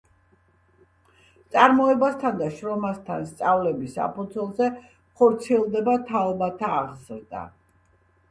წარმოებასთან 1.55 2.39
და 2.39 2.47
შრომასთან 2.61 3.27
სწავლების 3.33 3.93
საფუძველზე 3.99 4.69
ხორციელდება 5.21 5.95
თაობათა 6.09 6.73
აღზრდა. 6.79 7.43